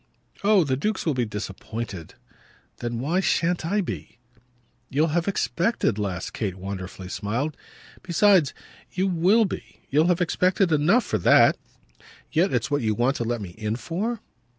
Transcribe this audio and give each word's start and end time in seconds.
"Oh 0.43 0.63
the 0.63 0.75
dukes 0.75 1.05
will 1.05 1.13
be 1.13 1.25
disappointed!" 1.25 2.15
"Then 2.77 2.97
why 2.99 3.19
shan't 3.19 3.63
I 3.67 3.81
be?" 3.81 4.17
"You'll 4.89 5.09
have 5.13 5.27
expected 5.27 5.99
less," 5.99 6.31
Kate 6.31 6.55
wonderfully 6.55 7.07
smiled. 7.07 7.55
"Besides, 8.01 8.51
you 8.91 9.05
WILL 9.05 9.45
be. 9.45 9.81
You'll 9.91 10.07
have 10.07 10.19
expected 10.19 10.71
enough 10.71 11.03
for 11.05 11.19
that." 11.19 11.55
"Yet 12.31 12.51
it's 12.51 12.71
what 12.71 12.81
you 12.81 12.95
want 12.95 13.15
to 13.17 13.23
let 13.23 13.41
me 13.41 13.49
in 13.51 13.75
for?" 13.75 14.21